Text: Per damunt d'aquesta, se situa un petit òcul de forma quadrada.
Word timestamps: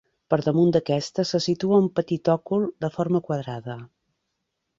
Per 0.33 0.37
damunt 0.43 0.71
d'aquesta, 0.75 1.25
se 1.31 1.41
situa 1.47 1.79
un 1.83 1.89
petit 1.99 2.33
òcul 2.37 2.67
de 2.87 2.91
forma 2.97 3.23
quadrada. 3.29 3.79